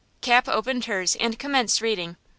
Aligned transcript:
Cap 0.21 0.49
opened 0.49 0.85
hers 0.85 1.15
and 1.19 1.37
commenced 1.37 1.79
reading. 1.79 2.17